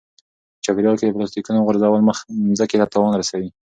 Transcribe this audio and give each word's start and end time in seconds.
په 0.57 0.61
چاپیریال 0.65 0.95
کې 0.97 1.05
د 1.05 1.15
پلاستیکونو 1.15 1.65
غورځول 1.65 2.01
مځکې 2.57 2.75
ته 2.81 2.85
تاوان 2.93 3.13
رسوي. 3.17 3.49